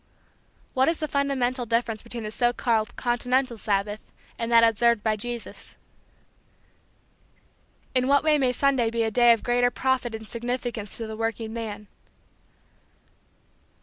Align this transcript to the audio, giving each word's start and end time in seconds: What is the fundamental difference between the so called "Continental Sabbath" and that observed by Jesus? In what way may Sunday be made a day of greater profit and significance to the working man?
What 0.73 0.87
is 0.87 0.97
the 0.97 1.07
fundamental 1.07 1.67
difference 1.67 2.01
between 2.01 2.23
the 2.23 2.31
so 2.31 2.53
called 2.53 2.95
"Continental 2.95 3.55
Sabbath" 3.55 4.11
and 4.39 4.51
that 4.51 4.63
observed 4.63 5.03
by 5.03 5.15
Jesus? 5.15 5.77
In 7.93 8.07
what 8.07 8.23
way 8.23 8.39
may 8.39 8.51
Sunday 8.51 8.89
be 8.89 9.01
made 9.01 9.05
a 9.05 9.11
day 9.11 9.31
of 9.31 9.43
greater 9.43 9.69
profit 9.69 10.15
and 10.15 10.27
significance 10.27 10.97
to 10.97 11.05
the 11.05 11.15
working 11.15 11.53
man? 11.53 11.85